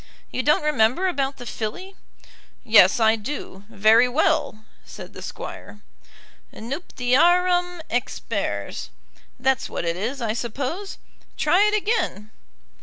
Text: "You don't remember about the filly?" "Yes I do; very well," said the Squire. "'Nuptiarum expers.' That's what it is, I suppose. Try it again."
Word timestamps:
"You 0.31 0.41
don't 0.41 0.63
remember 0.63 1.07
about 1.07 1.37
the 1.37 1.45
filly?" 1.45 1.95
"Yes 2.63 2.99
I 2.99 3.15
do; 3.15 3.65
very 3.69 4.09
well," 4.09 4.65
said 4.83 5.13
the 5.13 5.21
Squire. 5.21 5.81
"'Nuptiarum 6.51 7.83
expers.' 7.87 8.89
That's 9.39 9.69
what 9.69 9.85
it 9.85 9.95
is, 9.95 10.19
I 10.19 10.33
suppose. 10.33 10.97
Try 11.37 11.67
it 11.67 11.75
again." 11.75 12.31